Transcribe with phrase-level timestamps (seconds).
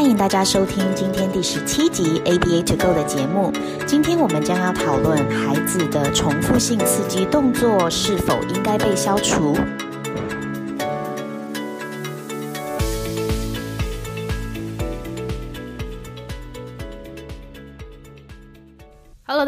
[0.00, 3.52] 欢迎大家收听今天第十七集 ABA To Go 的节目。
[3.86, 9.54] 今天我们将要讨论孩子的重复性刺激动作是否应该被消除。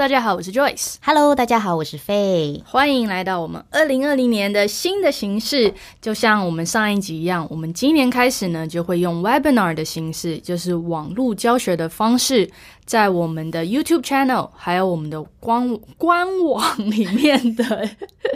[0.02, 0.96] 大家好，我是 Joyce。
[1.00, 2.60] Hello，大家好，我是 Faye。
[2.64, 5.72] 欢迎来到我们二零二零年的新的形式。
[6.00, 12.50] 就像我们上一集一样，我们今年开始呢，就会用 Webinar 的形式，就是网络教学的方式，
[12.84, 17.88] 在我们的 YouTube Channel 还有我们的官官网里面的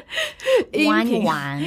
[0.73, 1.61] 官网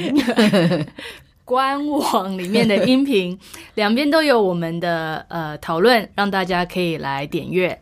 [1.44, 3.38] 官网里面的音频，
[3.74, 7.78] 两边都有我们的呃讨论，让大家可以来点阅。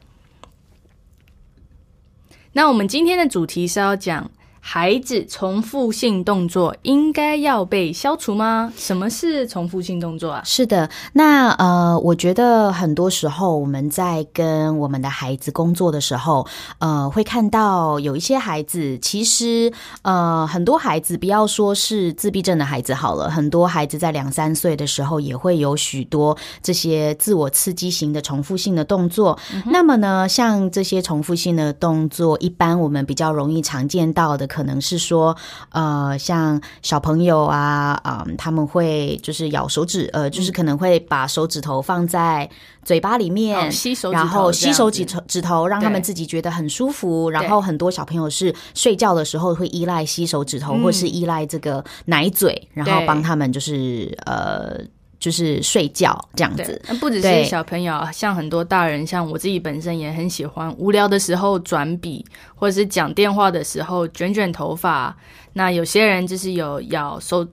[2.59, 4.29] 那我们今天的主题是要讲，
[4.61, 8.73] 孩子重复性动作应该要被消除吗？
[8.77, 10.43] 什么是重复性动作啊？
[10.45, 16.47] 是的，那呃，我觉得很多时候我们在跟我们的孩子工作的时候，
[16.79, 29.39] 呃，会看到有一些孩子，其实呃，很多孩子不要说是自闭症的孩子好了，很多孩子在两三岁的时候也会有许多这些自我刺激型的重复性的动作。
[29.55, 34.48] 嗯、那么呢，像这些重复性的动作，一般我们比较容易常见到的。
[34.49, 35.37] 可能是说，
[35.71, 42.49] 呃，像小朋友啊，嗯、呃，他们会就是咬手指，呃，就是可能会把手指头放在
[42.83, 47.31] 嘴巴里面，哦、吸手指头，然后吸手指头指头，让他们自己觉得很舒服。
[47.31, 54.81] 然后很多小朋友是睡觉的时候会依赖吸手指头，或是依赖这个奶嘴，然后帮他们就是呃。
[55.19, 62.24] 就是睡觉这样子，不只是小朋友，像很多大人，像我自己本身也很喜欢无聊的时候转笔，
[62.55, 65.16] 或者是讲电话的时候卷卷头发。
[65.52, 67.44] 那有些人就是有咬手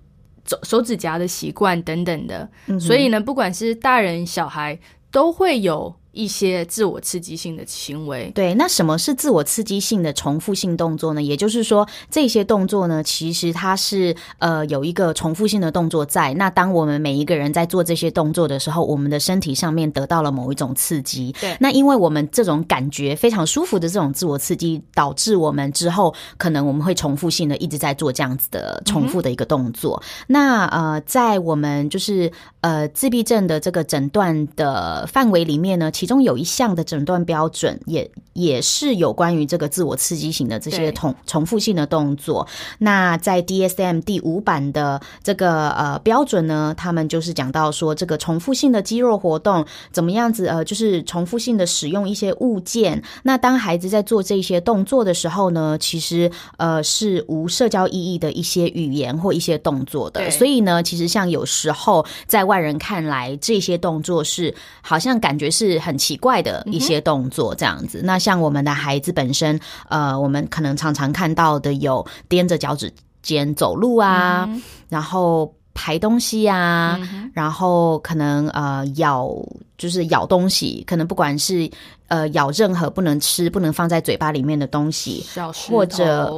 [0.48, 4.80] 手手指甲的习惯等等的，嗯，所以呢，不管是大人小孩
[5.12, 5.96] 都会有。
[6.16, 11.22] 一些自我刺激性的行为，对，那什么是自我刺激性的重复性动作呢？
[11.22, 16.34] 也就是说，这些动作呢，其实它是呃有一个重复性的动作在。
[16.36, 21.56] 那当我们每一个人在做这些动作的时候，我们的身体上面得到了某一种刺激，对。
[21.60, 30.02] 那因为我们这种感觉非常舒服的这种自我刺激，导致我们之后可能我们会重复性的一直在做这样子的重复的一个动作。
[30.02, 32.32] 嗯、那呃，在我们就是
[32.62, 42.48] 呃自闭症的这个诊断的范围里面呢，其其中有一项的诊断标准也也是有关于这个自我刺激型的这些重重复性的动作。
[42.78, 53.02] 那在 DSM 第五版的这个呃标准呢，他们就是讲到说，这个重复性的肌肉活动怎么样子呃，就是重复性的使用一些物件。
[53.24, 60.30] 那当孩子在做这些动作的时候呢，其实呃是无社交意义的一些语言或一些动作的。
[60.30, 65.95] 所以呢，其实像有时候在外人看来，这些动作是好像感觉是很。
[65.98, 68.02] 奇怪的一些动作，这样子。
[68.04, 74.50] 那像我们的孩子本身，呃，我们可能常常看到的有踮着脚趾尖走路啊，
[74.90, 76.98] 然后排东西啊，
[77.34, 79.30] 然后可能呃咬，
[79.78, 81.70] 就是咬东西，可能不管是
[82.08, 85.24] 呃咬任何不能吃、不能放在嘴巴里面的东西，
[85.70, 86.34] 或者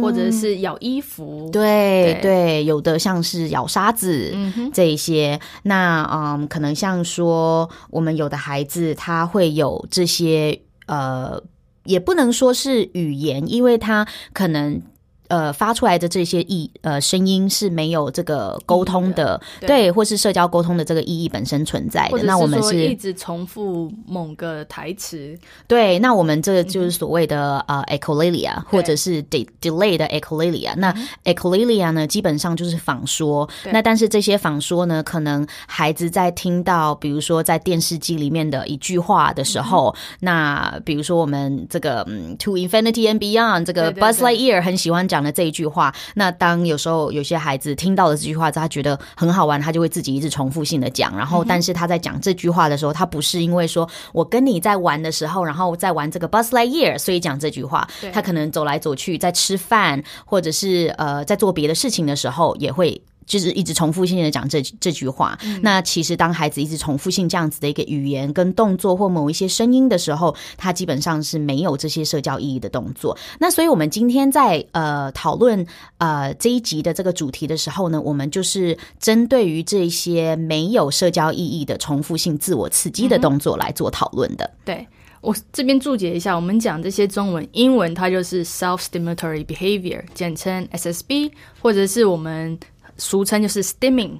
[0.00, 4.34] 或者是咬衣服，对对，对，有的像是咬沙子
[4.72, 5.38] 这一些。
[5.62, 11.40] 那嗯，可能像说我们有的孩子他会有这些呃，
[11.84, 14.80] 也不能说是语言，因为他可能。
[15.28, 22.22] 呃，发出来的这些意呃声音是没有这个沟通的，对，对，或是社交沟通的这个意义本身存在的。
[22.22, 30.72] 那我们是一直重复某个台词，对，那我们这个就是所谓的、嗯、呃 echolalia 或者是 de delay 的 echolalia。
[30.76, 30.94] 那
[31.24, 33.46] echolalia 呢，基本上就是仿说。
[33.70, 45.17] 那但是这些仿说呢，可能孩子在听到，比如说在电视机里面的一句话的时候，嗯、那比如说我们这个嗯 to infinity and beyond 这个 Buzz Lightyear 很喜欢讲。
[45.18, 51.16] 讲的这一句话，那当有时候有些孩子听到了这句话，他觉得很好玩，他就会自己一直重复性的讲。
[51.16, 57.88] 然后，但是他在讲这句话的时候，他不是因为说我跟你在玩的时候，然后在玩这个 Buzz Lightyear，所以讲这句话。
[58.12, 63.02] 他可能走来走去，在吃饭，或者是呃在做别的事情的时候，也会。
[63.28, 65.60] 就是一直重复性的讲这这句话，嗯。
[65.62, 73.16] 那其实当孩子一直重复性这样子的一个语言跟动作或某一些声音的时候，他基本上是没有这些社交意义的动作。
[73.38, 75.64] 那所以我们今天在呃讨论
[75.98, 84.44] 呃这一集的这个主题的时候呢，我们就是针对于这些没有社交意义的重复性自我刺激的动作来做讨论的。
[84.46, 84.88] 嗯、对，
[85.20, 91.30] 我这边注解一下，我们讲这些中文、英文，它就是 self-stimulatory behavior，简称 SSB，
[91.60, 92.58] 或者是我们。
[92.98, 94.18] 俗称就是 stimming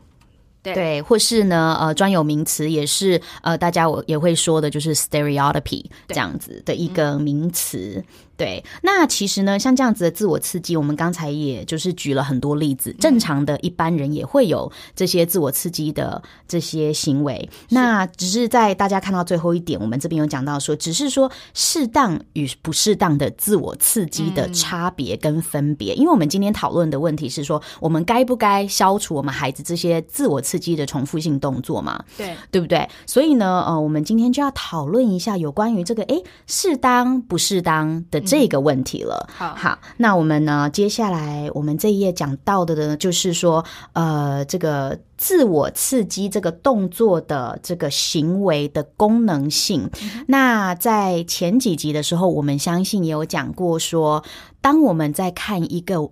[0.63, 8.03] 对，对，或是呢，呃，专有名词也是呃，大家我也会说的，就是 stereotypy 这样子的一个名词。
[8.39, 12.95] 对，那其实呢，像这样子的自我刺激，我们刚才也就是举了很多例子。
[13.01, 17.51] 正常的一般人也会有这些自我刺激的这些行为。
[17.71, 25.93] 那只是在大家看到最后一点，我们这边有讲到说，只是说适当与不适当的自我刺激的差别跟分别。
[25.97, 32.05] 因为我们今天讨论的问题是说，我们该不该消除我们孩子这些自我刺激的重复性动作嘛？
[32.17, 32.89] 对，对不对？
[33.05, 38.28] 所以呢，呃，我们今天就要讨论一下有关于这个，哎，适当不适当的。
[38.29, 40.69] 这个问题了，好，好，那我们呢？
[40.71, 43.65] 接下来我们这一页讲到的呢，就是说，
[43.95, 49.91] 呃，这个自我刺激这个动作的这个行为的功能性。
[50.03, 50.25] 嗯。
[50.29, 54.23] 那在前几集的时候，我们相信也有讲过说，
[54.61, 56.11] 当我们在看一个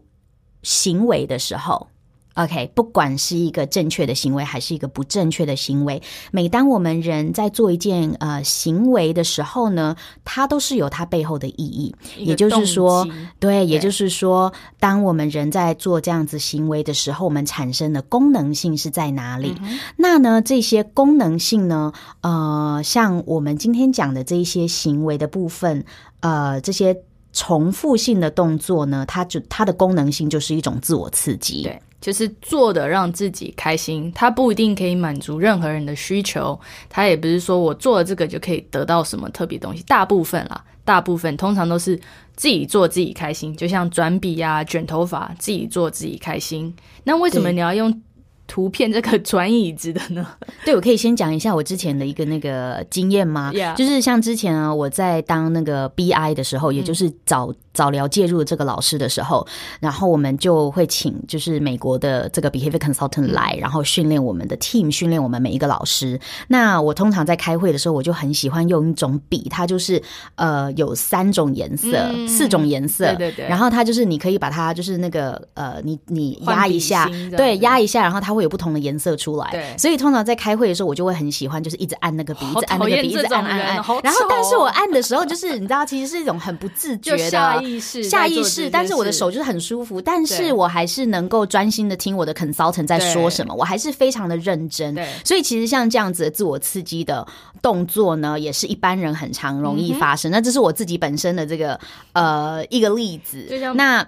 [0.62, 1.88] 行为的时候。
[2.36, 6.00] OK，不管是一个正确的行为还是一个不正确的行为，
[6.30, 11.94] 每当我们人在做一件呃行为的时候呢，它都是有它背后的意义。
[12.18, 13.06] 也就是说，
[13.38, 19.54] 对，也就是说，当我们人在做这样子行为的时候，我们产生的功能性是在哪里？
[19.62, 19.78] 嗯。
[19.96, 25.84] 那呢，这些功能性呢，呃，像我们今天讲的这一些行为的部分，
[26.20, 26.96] 呃，这些
[27.36, 31.62] 重复性的动作呢，它就它的功能性就是一种自我刺激。
[31.62, 31.78] 对。
[31.98, 39.82] 就是做的让自己开心，它不一定可以满足任何人的需求，它也不是说我做了这个就可以得到什么特别东西。
[39.88, 41.98] 大部分啦，大部分通常都是
[42.36, 46.72] 自己做自己开心，就像转笔呀、卷头发，自己做自己开心。
[47.02, 48.02] 那为什么你要用
[48.46, 50.26] 图片这个转椅子的呢？
[50.64, 57.52] 对，我可以先讲一下我之前的一个那个经验吗.就是像之前啊，我在当那个 BI 的时候，也就是早。
[57.76, 59.46] 早疗介入这个老师的时候，
[59.80, 66.18] 然后我们就会请就是美国的这个 behavior consultant 来，然后训练我们的 team，训练我们每一个老师。
[66.48, 70.02] 那我通常在开会的时候，我就很喜欢用一种笔，它就是
[70.36, 73.46] 呃有三种颜色，嗯、四种颜色，对对对。
[73.46, 77.06] 然后它就是你可以把它就是那个呃你你压一下，
[77.36, 79.48] 对，压一下，然后它会有不同的颜色出来。
[79.50, 79.74] 对。
[79.78, 83.74] 所以通常在开会的时候，我就会很喜欢就是一直按那个笔，一直按那个笔，一直按按按。
[83.74, 87.60] 然后但是我按的时候，就是你知道，其实是一种很不自觉的下。
[87.62, 94.94] 意识下意识，但是我的手就是很舒服，但是我还是能够专心的听我的 consultant 在说什么，我还是非常的认真。
[94.94, 97.26] 对，所以其实像这样子的自我刺激的
[97.62, 100.30] 动作呢，也是一般人很常容易发生。
[100.30, 101.78] 嗯、那这是我自己本身的这个
[102.12, 103.46] 呃一个例子。
[103.74, 104.06] 那。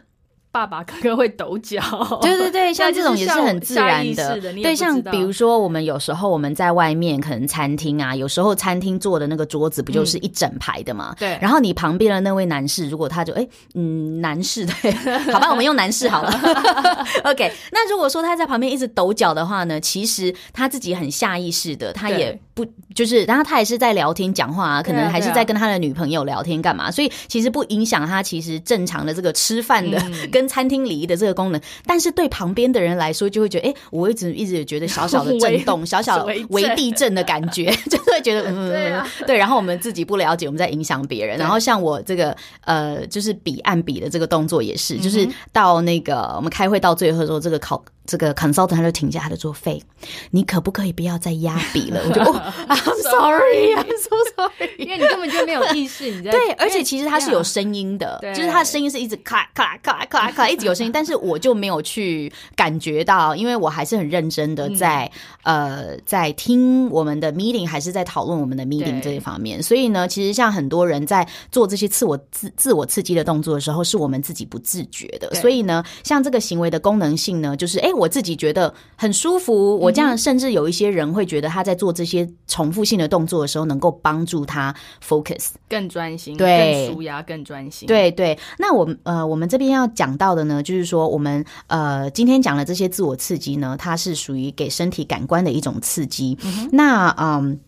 [0.51, 1.81] 爸爸哥哥会抖脚，
[2.23, 4.41] 对对对， 像这种也是很自然的。
[4.41, 11.15] 的对，像比如说，我们有时候我们在外面可能餐厅啊，有时候餐厅坐的那个桌子不就是一整排的嘛？
[11.19, 11.39] 对、嗯。
[11.41, 14.91] 然后你旁边的那位男士，如果他就哎嗯男士对，
[15.33, 16.31] 好吧，我们用男士好了。
[17.25, 26.91] OK，那如果说他在旁边一直抖脚的话呢，其实他自己很下意识的，他也不就是，然后他也是在聊天讲话啊，可能还是在跟他的女朋友聊天干嘛？
[26.91, 29.97] 所以其实不影响他其实正常的这个吃饭的。
[30.01, 39.37] 嗯 跟餐厅礼仪的这个功能，但是对旁边的人来说，就会觉得，哎、欸，我一直一直觉得小小的震动，小小微地震的感觉， 就会觉得，嗯，对。
[39.37, 41.39] 然后我们自己不了解，我们在影响别人。
[41.39, 47.83] 然后像我这个，呃，就是笔按笔的这个动作也是，就是到那个我们开会到最后的时候，这个考。
[48.11, 49.83] 这个 consultant 他就停下，他就说：“费，
[50.31, 56.31] 你可不可以不要再压笔了？”我就、哦、 I'm sorry, I'm so sorry，因为你根本就没有意识你在。
[56.33, 65.11] 对，而且其实它是有声音的，就是它的声音是一直咔咔咔咔咔一直有声音，但是我就没有去感觉到，因为我还是很认真的在、
[65.43, 69.63] 嗯、呃在听我们的 meeting，还是在讨论我们的 meeting 这一方面。
[69.63, 75.35] 所以呢，其实像很多人在做这些自我自自我刺激的动作的时候，是我们自己不自觉的。
[75.35, 77.93] 所以呢，像这个行为的功能性呢，就是哎。
[77.99, 84.75] 我自己觉得很舒服，我这样甚至有一些人会觉得他在做这些重复性的动作的时候，能够帮助他
[85.07, 87.87] focus 更专心，对，更舒压，更专心。
[87.87, 88.39] 对对。
[88.59, 96.39] 那我们呃，我们这边要讲到的呢，就是说我们呃今天讲的这些自我刺激呢，它是属于给身体感官的一种刺激。
[96.43, 97.59] 嗯、那嗯，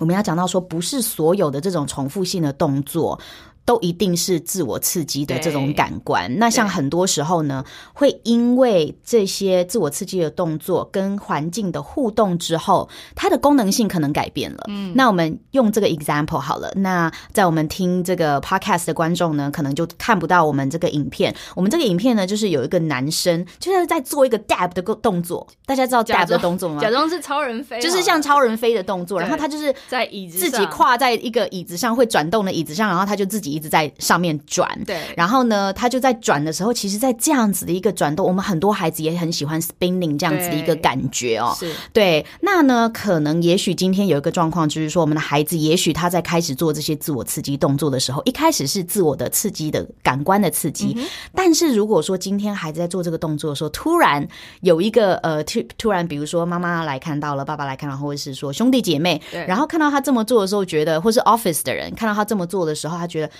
[0.00, 3.20] 我们要讲到说，不是所有的这种重复性的动作。
[3.64, 6.38] 都一定是自我刺激的这种感官。
[6.38, 14.64] 那像很多时候呢，会因为这些自我刺激的动作跟环境的互动之后，它的功能性可能改变了。
[14.68, 16.70] 嗯，那我们用这个 example 好了。
[16.76, 21.34] 那在我们听这个 podcast 的观众呢，可能就看不到我们这个影片。
[21.54, 25.46] 我们这个影片呢，就是有一个男生就是在做一个 dab 的个动作。
[25.64, 26.82] 大家知道 dab 的动作吗？
[26.82, 29.18] 假装是超人飞，就是像超人飞的动作。
[29.18, 33.53] 然后他就是在椅子自己跨在一个椅子上会转动的椅子上，然后他就自己。
[33.54, 34.68] 一直在上面转。
[34.84, 41.54] 对，然后呢，他就在转的时候，其实，在这样子的一个转动，我们很多孩子也很喜欢 spinning 这样子的一个感觉哦。
[41.58, 42.24] 是，对。
[42.40, 54.26] 那呢，可能也许今天有一个状况，就是说，我们的孩子也许他在开始做这些自我刺激动作的时候，一开始是自我的刺激的感官的刺激，嗯、但是如果说今天孩子在做这个动作的时候，突然
[54.62, 63.30] 有一个呃突突然，比如说妈妈来看到了，爸爸来看到，或者是说兄弟姐妹，然后看到他这么做的时候，觉得，或是 office 的人看到他这么做的时候，他觉得。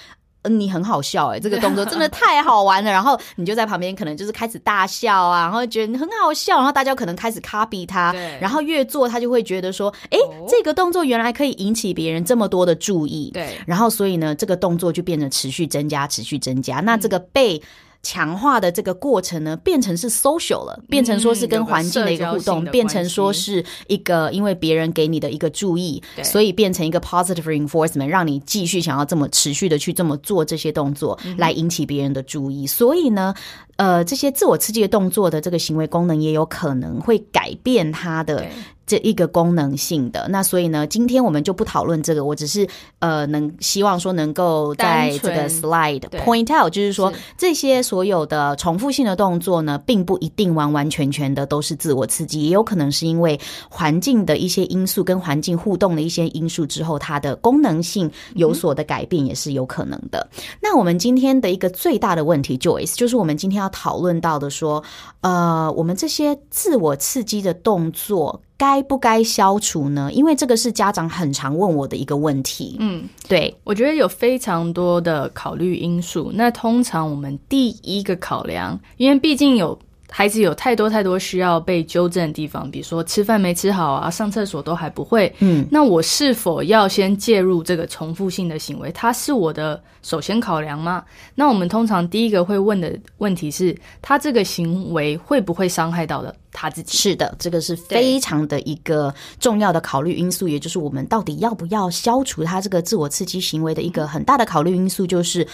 [0.44, 2.90] 嗯，你很好笑哎、欸，这个动作真的太好玩了。
[2.90, 16.76] 然后你就在旁边，可能就是开始大笑啊，然后觉得你很好笑，然后大家可能开始 copy 他，然后越做他就会觉得说，哎、欸，这个动作原来可以引起别人这么多的注意，对，然后所以呢，这个动作就变得持续增加，持续增加。
[16.76, 17.62] 那这个被。
[18.04, 32.66] 强化的这个过程呢，变成是 social 了，变成说是跟环境的一个互动，变成说是一个因为别人给你的一个注意，所以变成一个 positive reinforcement，让你继续想要这么持续的去这么做这些动作，来引起别人的注意。
[32.66, 33.34] 所以呢，
[33.76, 38.46] 呃，这些自我刺激的动作的这个行为功能也有可能会改变它的。
[38.86, 60.28] 这一个功能性的，那所以呢，今天我们就不讨论这个，我只是呃，能希望说能够在这个 slide point out，就是说这些所有的重复性的动作呢，并不一定完完全全的都是自我刺激，也有可能是因为环境的一些因素跟环境互动的一些因素之后，它的功能性有所的改变也是有可能的。
[60.36, 64.82] 嗯、那我们今天的一个最大的问题，Joyce，就是我们今天要讨论到的说，
[65.22, 68.42] 呃，我们这些自我刺激的动作。
[68.56, 70.10] 该不该消除呢？
[70.12, 72.76] 因为这个是家长很常问我的一个问题。
[72.78, 76.30] 嗯，对，我觉得有非常多的考虑因素。
[76.34, 79.78] 那通常我们第一个考量，因为毕竟有。
[80.16, 85.34] 孩子有太多太多需要被纠正的地方，比如说吃饭没吃好啊，上厕所都还不会。
[85.40, 88.92] 嗯，那我是否要先介入这个重复性的行为？
[88.92, 91.04] 它是我的首先考量吗？
[91.34, 96.96] 那我们通常第一个会问的问题是，他这个行为会不会伤害到了他自己？
[96.96, 105.44] 是的，这个是非常的一个重要的考虑因素，也就是我们到底要不要消除他这个自我刺激行为的一个很大的考虑因素，就是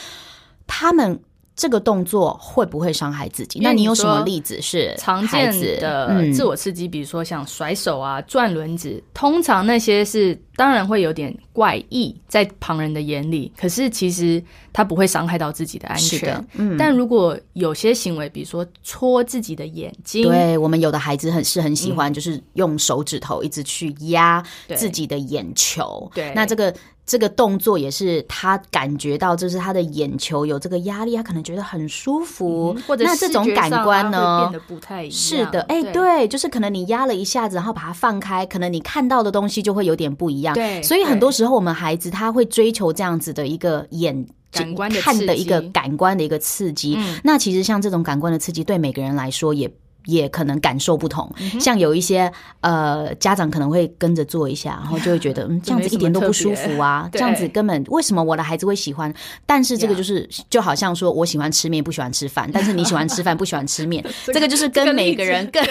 [0.67, 1.19] 他们。
[1.61, 3.61] 这个动作会不会伤害自己？
[3.61, 6.89] 那你有什么例子是常见的自我刺激？
[6.89, 16.43] 比如说像甩手啊、转轮子，通常那些是当然会有点怪异，在旁人的眼里，可是其实它不会伤害到自己的安全。
[16.55, 24.43] 嗯，但如果有些行为，比如说戳自己的眼睛，对，我们有的孩子很是很喜欢，就是用手指头一直去压
[24.75, 26.11] 自己的眼球。
[26.15, 26.75] 对，那这个。
[27.11, 32.73] 这个动作也是他感觉到，就是他的眼球有这个压力，他可能觉得很舒服。
[32.87, 35.13] 或者、啊、那这种感官呢，变得不太一样。
[35.13, 40.55] 是的，哎，对，对，就是可能你压了一下子，然后把它放开，可能你看到的东西就会有点不一样。
[40.55, 46.95] 对，所以很多时候我们孩子他会追求这样子的一个眼感官的看的一个感官的一个刺激。
[46.97, 49.69] 嗯、那其实像这种感官的刺激，对每个人来说也。
[50.07, 51.31] 也可能感受不同，
[51.61, 52.31] 像有一些
[52.61, 59.13] 呃家长可能会跟着做一下，然后就会觉得嗯这样子一点都不舒服啊， 这样子根本为什么我的孩子会喜欢？
[59.47, 65.63] 但是这个就是就好像说我喜欢吃面不喜欢吃饭， 但是你喜欢吃饭不喜欢吃面， 这个就是跟每个人更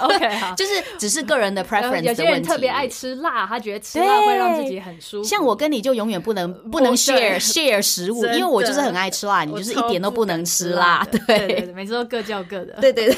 [0.00, 2.08] OK 就是只是个人的 preference 的问题。
[2.08, 5.28] 有些人特别爱吃辣，他觉得吃辣会让自己很舒服。
[5.28, 11.06] 像我跟你就永远不能不能 share share 食物，因为我就是很爱吃辣，你就是一点都不能吃辣。
[11.26, 12.78] 对，每次都各叫各的。
[12.80, 13.16] 对对对。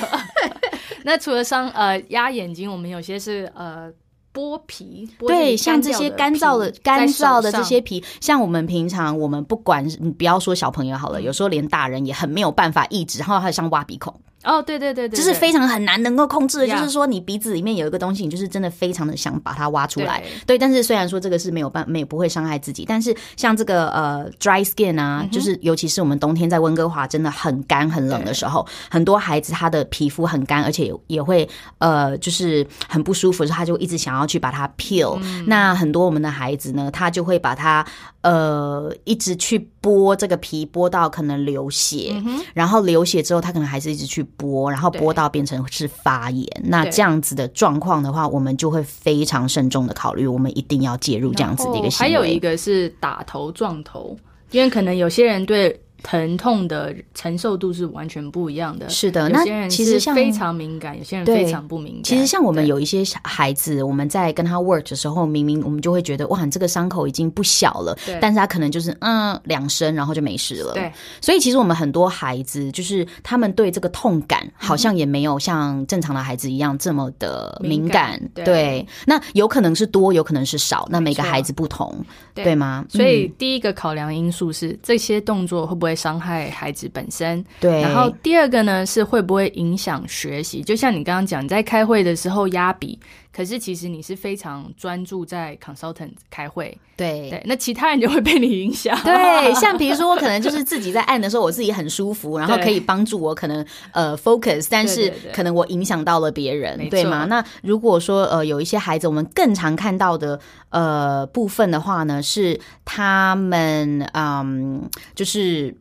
[1.05, 3.91] 那除了伤呃压眼睛，我们有些是呃
[4.33, 14.15] 剥皮，对，像这些干燥的干燥的这些皮，像我们平常我们不管你不要说小朋友好了，有时候连大人也很没有办法抑制，然后还有像挖鼻孔。
[14.49, 20.23] 哦，对对对对，就是非常很难能够控制的，就是说你鼻子里面有一个东西，你就是真的非常的想把它挖出来。
[20.47, 35.21] 对，但是虽然说这个是没有办没有不会伤害自己，但是像这个呃 dry skin 啊，就是尤其是我们冬天在温哥华真的很干很冷的时候，很多孩子他的皮肤很干，而且也会呃就是很不舒服，他就一直想要去把它 peel。
[35.47, 37.87] 那很多我们的孩子呢，他就会把它
[38.23, 42.15] 呃一直去剥这个皮，剥到可能流血，
[42.55, 44.27] 然后流血之后，他可能还是一直去。
[44.39, 52.09] 剥，然后播到变成是发炎，那这样子的状况的话，我们就会非常慎重的考虑，我们一定要介入这样子的一个行为。
[52.09, 54.17] 还有一个是打头撞头，
[54.53, 58.89] 因为可能有些人对疼痛的承受度是完全不一样的。
[58.89, 62.03] 是的，那其实像非常敏感，有些人非常不敏感。
[62.05, 70.75] 其实像我们有一些孩子，我们在跟他 work 的时候，明明我们就会觉得哇，这个伤口已经不小了，但是他可能就是嗯两声，然后就没事了。
[70.75, 77.89] 对，所以其实我们很多孩子就是他们对这个痛感好像也没有像正常的孩子一样这么的敏感。
[77.89, 81.95] 敏感对，对，那有可能是多，有可能是少，那每个孩子不同，
[82.35, 82.85] 对，对吗？
[82.89, 87.45] 所以第一个考量因素是这些动作会不会伤害孩子本身？
[87.61, 87.83] 对。
[87.83, 90.63] 然后第二个呢是会不会影响学习？
[90.63, 92.99] 就像你刚刚讲，你在开会的时候压笔。
[93.39, 99.01] 可是其实你是非常专注在 consultant 开会，对对，那其他人就会被你影响。
[99.05, 107.27] 对，像比如说我可能就是自己在按的时候，我自己很舒服，然后可以帮助我可能呃 focus，但是可能我影响到了别人，对，吗？
[107.27, 110.41] 那如果说呃有一些孩子，我们更常看到的
[110.71, 115.77] 呃部分的话呢，是他们嗯，就是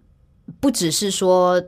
[0.60, 1.60] 不只是说。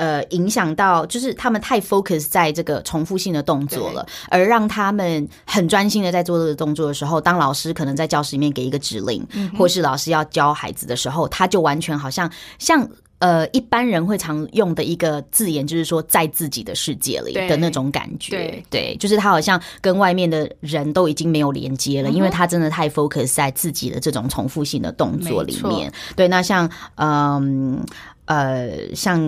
[0.00, 12.88] 呃，影响到就是他们太 focus 在这个重复性的动作了，而让他们很专心的在做这个动作的时候，当老师可能在教室里面给一个指令，嗯、或是老师要教孩子的时候，他就完全好像像
[13.18, 25.92] 呃一般人会常用的一个字眼，就是说在自己的世界里的那种感觉，对，对，就是他好像跟外面的人都已经没有连接了，嗯、因为他真的太 focus 在自己的这种重复性的动作里面。
[26.16, 27.84] 对，那像嗯。
[28.30, 29.20] 呃，像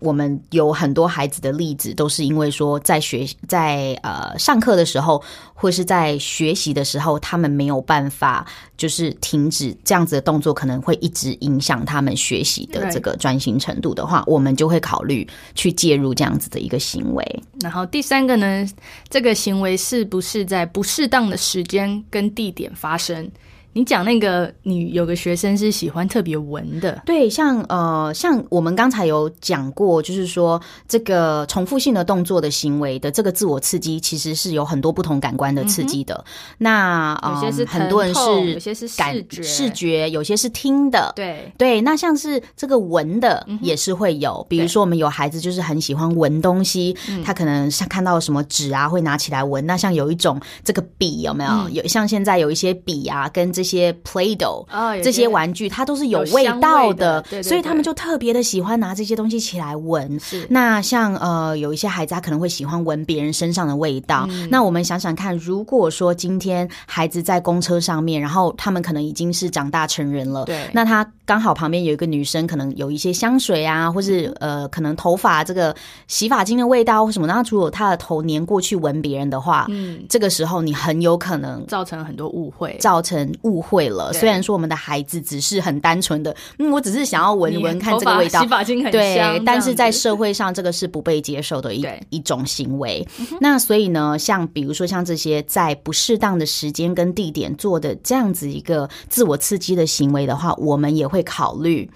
[0.00, 5.22] 我们有很多孩子的例子，都是因为说在学在呃上课的时候，
[5.54, 8.44] 或是在学习的时候，他们没有办法
[8.76, 15.24] 就是停止这样子的动作，可能会一直影响他们学习的这个专心程度的话，我们就会考虑
[15.54, 17.42] 去介入这样子的一个行为。
[17.60, 18.66] 然后第三个呢，
[19.08, 23.30] 这个行为是不是在不适当的时间跟地点发生？
[23.74, 36.14] 你讲那个，你有个学生是喜欢特别闻的，对，像呃，像我们刚才有讲过，就是说这个重复性的动作的行为的这个自我刺激，其实是有很多不同感官的刺激的。
[36.26, 41.80] 嗯、那、呃、有些是很多人是，有些是感视觉，有些是听的，对对。
[41.80, 49.64] 那像是这个闻的也是会有，嗯、比如说我们有孩子就是很喜欢闻东西，他可能像看到什么纸啊，会拿起来闻。
[49.64, 51.50] 那像有一种这个笔有没有？
[51.50, 53.88] 嗯、有像现在有一些笔啊，跟这些。
[54.04, 60.18] Play-Doh、哦、这些玩具，它都是有味道的，的对对对，所以他们就特别的喜欢拿这些东西起来闻。
[60.20, 64.26] 是，那像呃，有一些孩子他可能会喜欢闻别人身上的味道。
[64.30, 75.74] 嗯、那我们想想看，如果说今天孩子在公车上面，然后他们可能已经是长大成人了，对，那他刚好旁边有一个女生，可能有一些香水啊，或是呃，可能头发这个
[76.06, 83.58] 洗发精的味道或什么，然后如果他的头粘过去闻别人的话，嗯，这个时候你很有可能造成很多误会，造成误。
[83.68, 93.06] 会了，虽然说我们的孩子只是很单纯的，嗯，我只是想要闻一闻看这个味道，洗发精很香，对，但是在社会上这个是不被接受的一一种行为。
[93.40, 101.90] 那所以呢，像比如说像这些在不适当的时间跟地点做的这样子一个自我刺激的行为的话，我们也会考虑，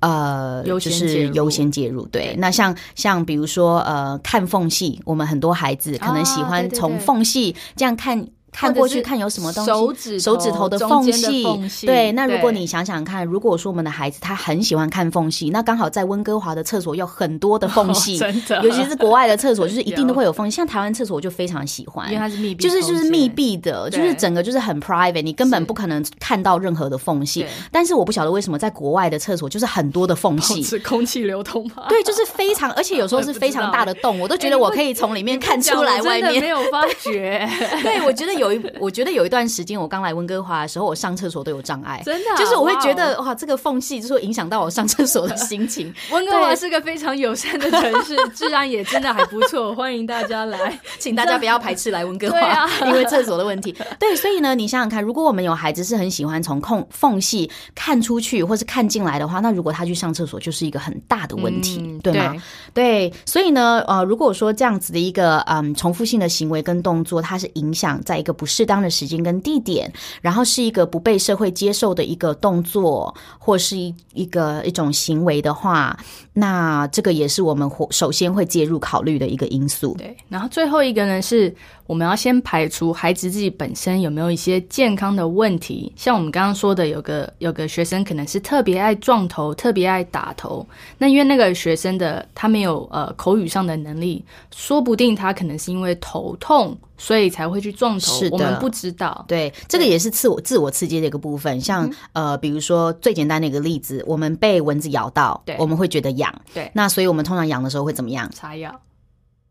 [0.00, 2.06] 呃，就是优先介入。
[2.06, 8.26] 对，对那像像比如说呃，看缝隙，我们很多孩子可能喜欢从缝隙这样看。
[8.52, 11.42] 看过去看有什么东西，手指手指头的缝隙，
[11.86, 12.12] 对。
[12.12, 20.54] 那如果你想想看，如果说我们的孩子他很喜欢看缝隙，那刚好在温哥华的厕所有很多的缝隙，真的，尤其是国外的厕所，就是一定都会有缝隙。
[20.54, 27.46] 像台湾厕所我就非常喜欢，因为它是密闭，就是就是密闭的，就是整个就是很 private，你根本不可能看到任何的缝隙。
[27.70, 31.86] 但是我不晓得为什么在国外的厕所就是很多的缝隙，是空气流通吗？
[31.88, 36.42] 对，就是非常，而且有时候是非常大的洞，我都觉得我可以从里面看出来外面。
[36.42, 37.48] 没有发觉，
[37.82, 39.22] 对，我觉得有一，我觉得有。
[39.22, 45.94] 一段时间，我刚来温哥华的时候，我上厕所都有障碍，真的、啊，就是我会觉得哇，哇，这个缝隙就是会影响到我上厕所的心情。
[46.10, 53.74] 温哥华是个非常友善的城市，治安也真的还不错，欢迎大家来， 请大家不要排斥来温哥华， 啊、因为厕所的问题。
[53.98, 62.34] 对，所以呢，你想想看，如果我们有孩子是很喜欢从空缝隙看出去或是看进来的话，那如果他去上厕所，就是一个很大的问题，嗯、对吗？
[62.74, 69.22] 对，对，所以呢，呃，如果说这样子的一个嗯重复性的行为跟动作，它是影响在一个不适当的时间。
[69.22, 75.96] 跟地点，然后是一个不被社会接受的一个动作，或是一一个一种行为的话，
[76.32, 79.94] 那这个也是我们首先会介入考虑的一个因素。
[79.96, 81.54] 对，然后最后一个呢是。
[81.92, 85.92] 我们要先排除孩子自己本身有没有一些健康的问题。
[85.94, 90.66] 像我们刚刚说的，有个有个学生可能是特别爱撞头，特别爱打头。
[90.96, 94.24] 那因为那个学生的他没有呃口语上的能力，
[94.56, 98.12] 说不定他可能是因为头痛，所以才会去撞头。
[98.14, 99.22] 是的，我们不知道。
[99.28, 101.60] 对，这个也是自我自我刺激的一个部分。
[101.60, 106.34] 像、嗯、呃，比如说最简单的一个例子，我们被蚊子咬到，对，我们会觉得痒。
[106.54, 108.30] 对，那所以我们通常痒的时候会怎么样？
[108.30, 108.80] 擦药。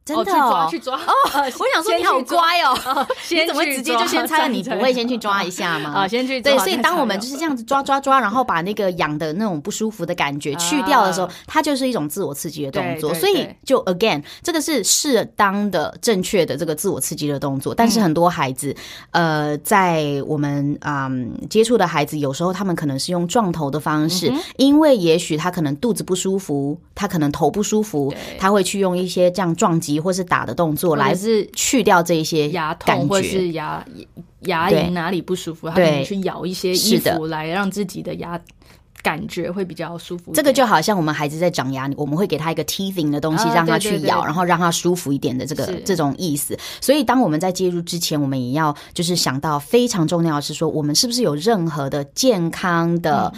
[0.03, 1.13] 真的哦，去抓，去抓哦！
[1.35, 4.47] 我想说你好乖哦， 哦你怎么会直接就先猜了？
[4.49, 5.91] 你不会先去抓一下吗？
[5.93, 6.51] 啊， 先去抓。
[6.51, 13.13] 对，所以当我们就是这样子抓抓抓，然后把那个痒的那种不舒服的感觉去掉的时候，啊、它就是一种自我刺激的动作。
[13.13, 17.75] 所以就 again，这个是适当的、正确的这个自我刺激的动作。
[17.75, 18.75] 但是很多孩子，
[19.11, 29.90] 嗯、呃，在我们嗯接触的孩子，有时候他们可能是用撞头的方式，嗯、因为也许他可能肚子不舒服，他可能头不舒服，他会去用一些这样撞击。
[29.99, 33.85] 或是打的动作来是去掉这一些牙痛，或是牙
[34.41, 38.39] 牙龈哪里不舒服，他可能去咬一些衣服来让自己的牙
[39.03, 40.31] 感觉会比较舒服。
[40.33, 46.57] 这个就好像我们孩子在长牙，我们会给他一个 teething 的东西让他去咬，然后让他舒服一点的这个这种意思。
[46.79, 53.33] 所以当我们在介入之前，我们也要就是想到非常重要的是说，我们是不是有任何的健康的。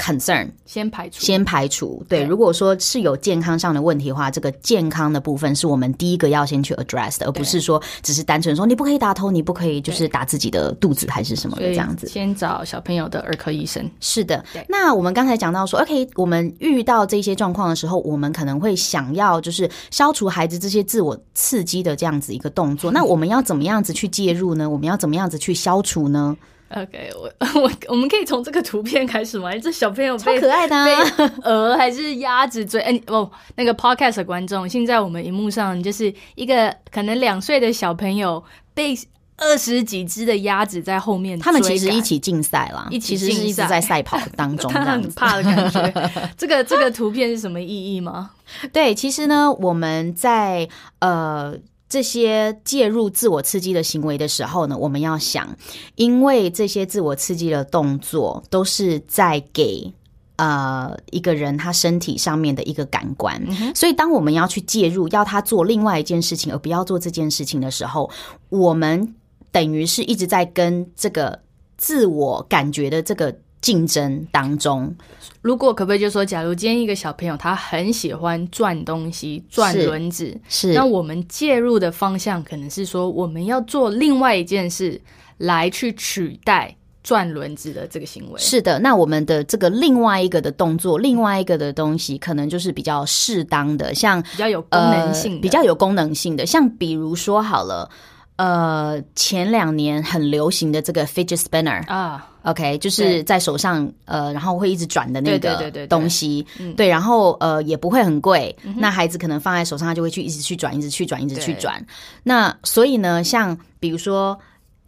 [0.00, 2.02] Concern 先排除，先排除。
[2.08, 12.06] 对，如果说是有健康上的问题的话，这个健康的部分是我们第一个要先去 address 的，而不是说只是单纯说你不可以打头，你不可以就是打自己的肚子还是什么的这样子。
[12.06, 13.88] 先找小朋友的儿科医生。
[14.00, 22.90] 是的，那我们刚才讲到说，OK，我们遇到这些状况的时候，我们可能会想要就是消除孩子这些自我刺激的这样子一个动作。
[22.90, 24.68] 那我们要怎么样子去介入呢？
[24.68, 26.36] 我们要怎么样子去消除呢
[26.70, 29.52] ？OK，我我我们可以从这个图片开始吗？
[29.58, 32.80] 这小朋友超可爱的，啊，鹅还是鸭子追？
[32.80, 38.94] 哎，哦，那个 Podcast 的观众，现在我们荧幕上就是一个可能两岁的小朋友被
[39.36, 46.10] 二十几只的鸭子在后面，他们其实一起竞赛啦，一起是一直在赛跑当中， 他很怕的感觉。
[46.38, 48.30] 这个这个图片是什么意义吗？
[48.72, 50.68] 对，其实呢，我们在
[51.00, 51.56] 呃。
[51.90, 55.54] 这些介入自我刺激的行为的时候呢，我们要想，
[55.96, 59.92] 因为这些自我刺激的动作都是在给
[60.36, 68.08] 呃一个人他身体上面的一个感官，嗯，所以当我们要去介入，要他做另外一件事情，而不要做这件事情的时候，
[68.48, 69.14] 我们
[69.50, 71.40] 等于是一直在跟这个
[71.76, 73.36] 自我感觉的这个。
[73.60, 74.94] 竞争当中，
[75.42, 85.00] 如果可不可以就说，假如今天一个小朋友他很喜欢转东西、转轮子，是，那我们介入的方向可能是说，我们要做另外一件事
[85.36, 88.40] 来去取代转轮子的这个行为。
[88.40, 97.90] 是的，那我们的这个另外一个的动作，另外一个的东西，可能就是比较适当的，像比较有功能性比较有功能性的，像比如说好了。
[98.36, 111.84] 呃，前两年很流行的这个 fidget spinner 啊，OK，就是在手上呃，然后会一直转的那个东西，对，然后呃也不会很贵，嗯，那孩子可能放在手上，他就会去一直去转，一直去转，一直去转。
[112.22, 114.38] 那所以呢，像比如说。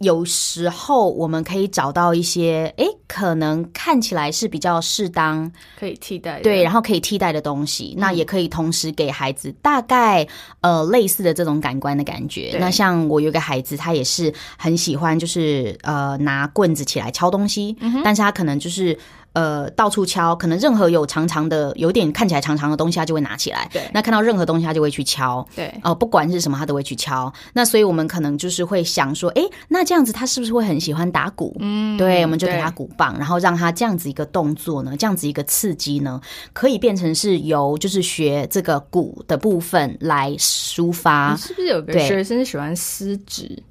[0.03, 10.27] 有时候我们可以找到一些，诶，可能看起来是比较适当，可以替代，对，然后可以替代的东西，嗯，那也可以同时给孩子大概
[10.61, 12.55] 呃类似的这种感官的感觉。
[12.59, 18.97] 那像我有个孩子，他也是很喜欢，就是呃拿棍子起来敲东西，嗯，但是他可能就是。
[19.33, 23.67] 呃，到处敲，可能任何有长长的、有点看起来长长的东西，他就会拿起来。
[23.73, 25.45] 对，那看到任何东西，他就会去敲。
[25.55, 27.31] 对，哦、呃，不管是什么，他都会去敲。
[27.53, 31.55] 那所以我们可能就是会想说，哎，那这样子他是不是会很喜欢打鼓？
[31.59, 36.21] 嗯，对，我们就给他鼓棒，然后让他这样子一个动作呢，这样子一个刺激呢，
[36.53, 41.35] 可以变成是由就是学这个鼓的部分来抒发。
[41.35, 43.63] 是不是有个学生喜欢撕纸？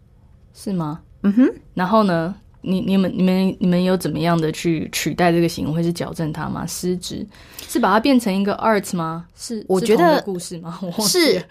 [0.52, 1.00] 是吗？
[1.22, 2.34] 嗯哼，然后呢？
[2.62, 6.64] 你你们你们你们有怎么样的去取代这个行为，或是矫正它吗？
[6.66, 7.26] 失职
[7.68, 9.24] 是把它变成一个 art 吗？
[9.36, 10.78] 是我觉得故事吗？
[10.80, 11.42] 我是，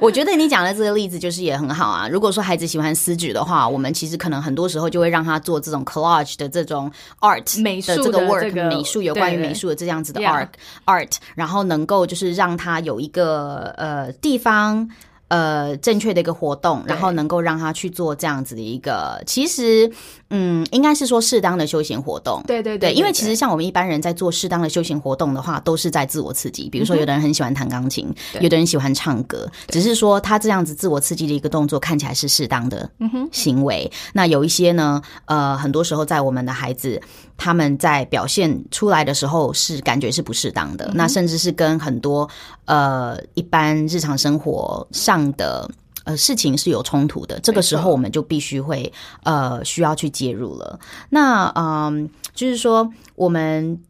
[0.00, 2.08] 我觉得你讲的这个例子就是也很好啊。
[2.08, 10.48] 如果说孩子喜欢撕纸的话，我们其实可能很多时候就会让他做这种 collage 的这种 art 美术的这个 work 这个美术有关于美术的这样子的 art
[10.86, 14.88] art，然后能够就是让他有一个呃地方。
[15.30, 19.88] 呃，正确的一个活动，然后能够让他去做这样子的一个，其实，
[20.30, 22.42] 嗯，应该是说适当的休闲活动。
[22.46, 26.68] 对对对，因为其实像我们一般人在做适当的休闲活动的话，都是在自我刺激。
[26.68, 32.88] 比如说，有的人很喜欢弹钢琴，嗯，有的人喜欢唱歌，只是说他这样子自我刺激的一个动作看起来是适当的
[33.32, 33.90] 行为。
[33.92, 37.00] 嗯、那有一些呢，呃，很多时候在我们的孩子。
[37.42, 42.28] 他们在表现出来的时候是感觉是不适当的，嗯，那甚至是跟很多
[42.66, 45.66] 呃一般日常生活上的
[46.10, 48.92] 呃事情是有冲突的，这个时候我们就必须会
[49.22, 50.78] 呃需要去介入了。
[51.08, 51.64] 那嗯、
[52.04, 53.80] 呃，就是说我们。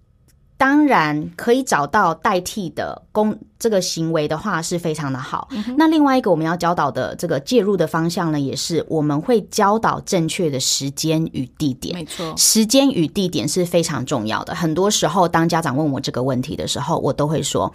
[0.61, 5.48] 当然可以找到代替的工这个行为的话是非常的好。
[5.52, 11.94] 嗯、那另外一个我们要教导的这个介入的方向呢，也是我们会教导正确的时间与地点。
[11.94, 14.54] 没错，时间与地点是非常重要的。
[14.54, 17.72] 很多时候，当家长问我这个问题的时候，我都会说。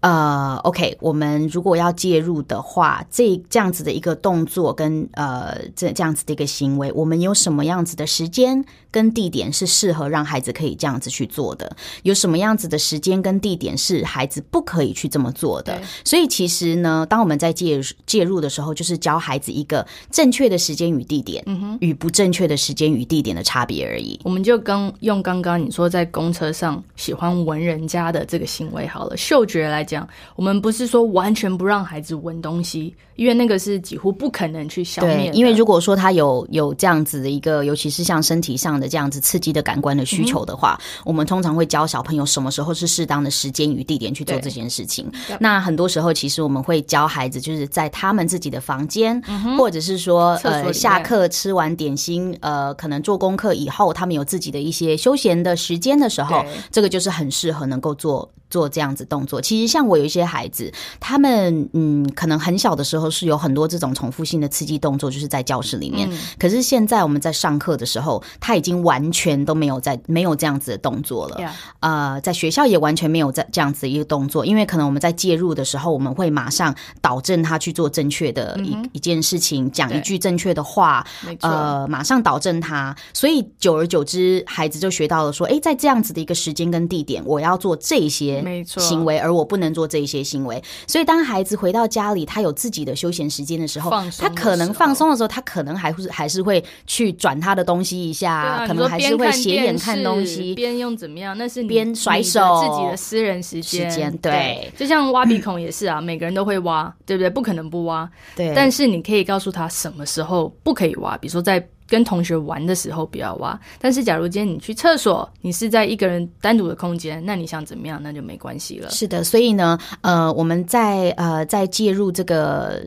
[0.00, 11.76] 呃，OK，我们如果要介入的话，这这样子的一个动作跟呃这这样子的一个行为，我们有什么样子的时间跟地点是适合让孩子可以这样子去做的？
[12.04, 15.80] 有什么样子的时间跟地点是孩子不可以去这么做的？
[16.04, 24.20] 所以其实呢，当我们在介介入的时候，就是教孩子一个正确的时间与地点，嗯哼，与不正确的时间与地点的差别而已。
[24.22, 29.87] 我们就刚用刚刚你说在公车上喜欢闻人家的这个行为好了，嗅觉来。
[29.88, 35.28] 讲，我们不是说完全不让孩子闻东西，因为那个是几乎不可能去消灭。
[35.34, 45.10] 因为如果说他有有这样子的一个，尤其是像身体上的这样子刺激的感官的需求的话，嗯、我们通常会教小朋友什么时候是适当的时间与地点去做这件事情。
[45.40, 58.30] 那很多时候，其实我们会教孩子，就是在他们自己的房间，嗯、或者是说呃下课吃完点心，呃可能做功课以后，他们有自己的一些休闲的时间的时候，这个就是很适合能够做。
[58.50, 66.08] 做这样子动作，其实像我有一些孩子，他们嗯，可能很小的时候是有很多这种重复性的刺激动作，就是在教室里面。
[66.10, 71.38] 嗯、可是现在我们在上课的时候，他已经完全都没有在没有这样子的动作了。
[71.80, 81.06] 呃，在学校也完全没有在这样子的一个动作，因为可能我们在介入的时候，我们会马上导正他去做正确的一、嗯、一件事情，讲一句正确的话，
[81.40, 82.94] 呃，马上导正他。
[83.12, 88.44] 所以久而久之，孩子就学到了说，哎，在这样子的一个时间跟地点，我要做这些。
[88.78, 101.38] 行为，而我不能做这一些行为，所以当孩子回到家里，他有自己的休闲时间的时候，他可能放松的时候，他可能还会还是会去转他的东西一下，啊、可能还是会斜眼看东西，边用怎么样？
[101.38, 103.88] 那是边甩手自己的私人时间。
[103.90, 107.30] 时间对，对，就像挖鼻孔也是啊， 每个人都会挖，对不对？
[107.30, 108.10] 不可能不挖。
[108.34, 111.64] 对，但是你可以告诉他什么时候不可以挖，比如说在。
[111.88, 118.90] 跟同学玩的时候不要挖，但是假如今天你去厕所，你是在一个人单独的空间，那你想怎么样，那就没关系了。
[118.90, 122.84] 是的，所以呢，呃，我们在呃在介入这个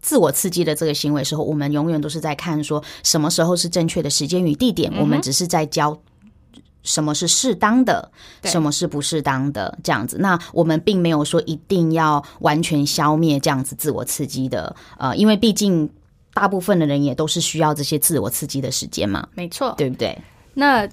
[0.00, 5.98] 自我刺激的这个行为的时候，我们永远都是在看说什么时候是正确的时间与地点，嗯、我们只是在教
[6.84, 8.08] 什么是适当的，
[8.44, 10.16] 什么是不适当的这样子。
[10.20, 15.90] 那我们并没有说一定要完全消灭这样子自我刺激的，呃，因为毕竟。
[16.36, 20.14] 大部分的人也都是需要这些自我刺激的时间嘛，没错，对不对？
[20.52, 20.86] 那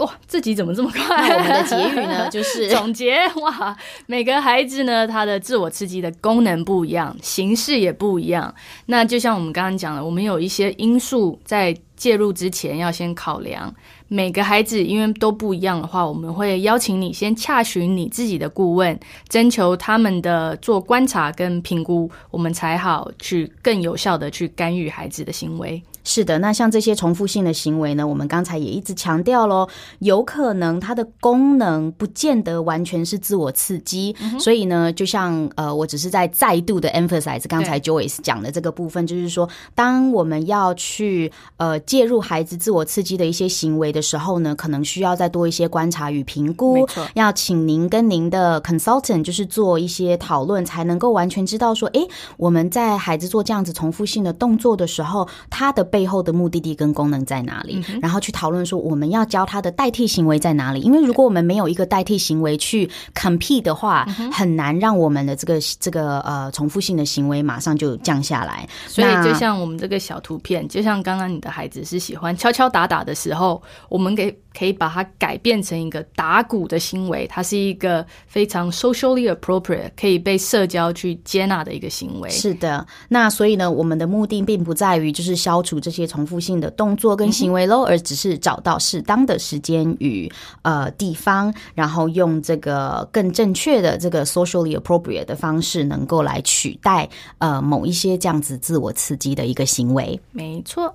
[0.00, 1.36] 哇，这集怎么这么快？
[1.36, 3.76] 我们的结语呢， 就是总结哇，
[4.06, 8.52] 每个孩子呢，他的自我刺激的功能不一样，形式也不一样。
[8.86, 13.72] 那就像我们刚刚讲的，我们有一些因素在介入之前要先考量。
[14.08, 25.82] 每个孩子因为都不一样的话，我们会邀请你先洽询你自己的顾问，征求他们的做观察跟评估，我们才好去更有效的去干预孩子的行为。
[26.04, 29.66] 是的，那像这些重复性的行为呢，我们刚才也一直强调喽，
[30.00, 57.80] 有可能它的功能不见得完全是自我刺激，嗯、所以呢，就像呃，我只是在再度的 emphasize 刚才 Joyce 讲的这个部分，就是说，当我们要去呃介入孩子自我刺激的一些行为的时候呢，可能需要再多一些观察与评估，要请您跟您的 consultant 就是做一些讨论，才能够完全知道说，诶，我们在孩子做这样子重复性的动作的时候，他的背后的目的地跟功能在哪里？
[58.02, 60.80] 然后去讨论说，我们要教他的代替行为在哪里？
[60.80, 68.68] 因为如果我们没有一个代替行为去 compete 的话，很难让我们的这个这个呃重复性的行为马上就降下来。
[68.88, 74.36] 所以就像我们这个小图片，就像刚刚你的孩子是喜欢敲敲打打的时候，我们给。
[74.56, 82.30] 可以把它改变成一个打鼓的行为，它是一个非常 socially appropriate，可以被社交去接纳的一个行为。
[82.30, 90.30] 是的，那所以呢，我们的目的并不在于就是消除这些重复性的动作跟行为喽，嗯、而只是找到适当的时间与
[90.62, 100.20] 呃地方，然后用这个更正确的这个 socially appropriate 的方式，能够来取代呃某一些这样子自我刺激的一个行为。
[100.30, 100.94] 没错。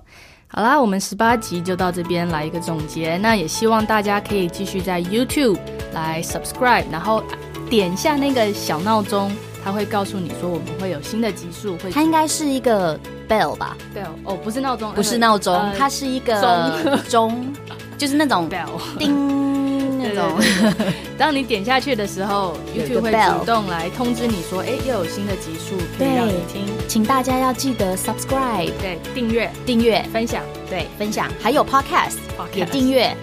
[0.52, 3.16] 好啦，我们十八集就到这边来一个总结。
[3.18, 5.56] 那也希望大家可以继续在 YouTube
[5.92, 7.22] 来 subscribe，然后
[7.70, 9.30] 点一下那个小闹钟，
[9.64, 11.78] 它会告诉你说我们会有新的集数。
[11.78, 16.40] 会它应该是一个 bell 吧？bell 哦，不是闹钟，不是闹钟，呃、它是一个
[16.82, 17.52] 钟，钟
[17.96, 18.66] 就是那种 bell
[18.98, 19.69] 叮。
[20.02, 20.38] 那种。
[21.18, 26.64] 当你点下去的时候，YouTube 会主动来通知你说，哎，又有新的集数可以让你听。
[26.88, 32.16] 请大家要记得 subscribe，对，订阅、订阅、分享，对，分享，还有 podcast,
[32.54, 33.14] 也订阅。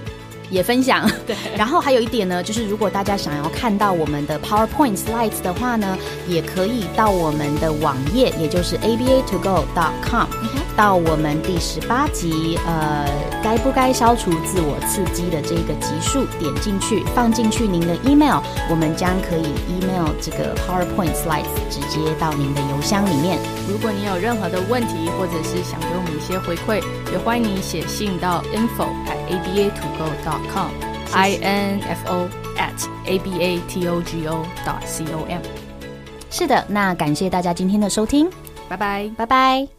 [0.49, 1.35] 也分享，对。
[1.57, 13.05] 然后还有一点呢，就是如果大家想要看到我们的 PowerPoint slides 的话呢，也可以到我们的网页，也就是 aba2go.com，、嗯、到我们第十八集，呃，
[13.43, 23.39] 该不该消除自我刺激的这个集数，点进去，放进去您的 email，我们将可以 email 这个 PowerPoint slides 直接到您的邮箱里面。
[23.67, 30.53] 如果你有任何的问题，或者是想给我们一些回馈，也欢迎你写信到 info at aba to go dot。
[30.53, 30.69] com
[31.13, 35.25] i n f o at a b a t o g o dot c o
[35.27, 35.41] m。
[36.29, 38.29] 是的，那感谢大家今天的收听，
[38.69, 39.76] 拜拜，拜拜。